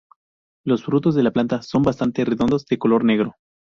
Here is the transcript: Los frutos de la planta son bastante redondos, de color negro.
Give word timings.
Los 0.65 0.83
frutos 0.83 1.13
de 1.13 1.21
la 1.21 1.29
planta 1.29 1.61
son 1.61 1.83
bastante 1.83 2.25
redondos, 2.25 2.65
de 2.65 2.79
color 2.79 3.05
negro. 3.05 3.35